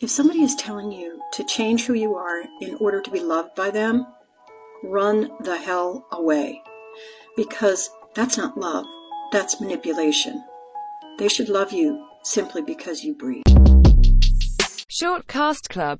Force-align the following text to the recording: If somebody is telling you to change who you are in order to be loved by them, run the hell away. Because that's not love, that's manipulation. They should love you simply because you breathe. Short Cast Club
If 0.00 0.08
somebody 0.08 0.42
is 0.42 0.54
telling 0.54 0.90
you 0.90 1.20
to 1.34 1.44
change 1.44 1.84
who 1.84 1.92
you 1.92 2.14
are 2.14 2.42
in 2.62 2.74
order 2.76 3.02
to 3.02 3.10
be 3.10 3.20
loved 3.20 3.54
by 3.54 3.70
them, 3.70 4.06
run 4.82 5.30
the 5.40 5.58
hell 5.58 6.06
away. 6.10 6.62
Because 7.36 7.90
that's 8.14 8.38
not 8.38 8.56
love, 8.56 8.86
that's 9.30 9.60
manipulation. 9.60 10.42
They 11.18 11.28
should 11.28 11.50
love 11.50 11.72
you 11.72 12.02
simply 12.22 12.62
because 12.62 13.04
you 13.04 13.14
breathe. 13.14 13.42
Short 14.88 15.26
Cast 15.26 15.68
Club 15.68 15.98